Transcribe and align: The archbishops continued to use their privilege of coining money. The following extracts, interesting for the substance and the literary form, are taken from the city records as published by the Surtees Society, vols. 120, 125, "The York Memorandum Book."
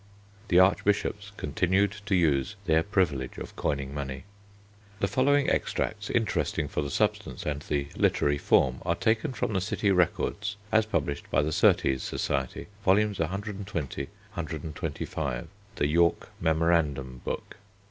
The 0.47 0.57
archbishops 0.57 1.31
continued 1.37 1.91
to 2.07 2.15
use 2.15 2.55
their 2.65 2.81
privilege 2.81 3.37
of 3.37 3.55
coining 3.55 3.93
money. 3.93 4.23
The 4.99 5.07
following 5.07 5.47
extracts, 5.47 6.09
interesting 6.09 6.67
for 6.67 6.81
the 6.81 6.89
substance 6.89 7.45
and 7.45 7.61
the 7.61 7.89
literary 7.95 8.39
form, 8.39 8.79
are 8.81 8.95
taken 8.95 9.31
from 9.31 9.53
the 9.53 9.61
city 9.61 9.91
records 9.91 10.55
as 10.71 10.87
published 10.87 11.29
by 11.29 11.43
the 11.43 11.51
Surtees 11.51 12.01
Society, 12.01 12.65
vols. 12.83 13.19
120, 13.19 14.03
125, 14.33 15.47
"The 15.75 15.87
York 15.87 16.29
Memorandum 16.41 17.21
Book." 17.23 17.57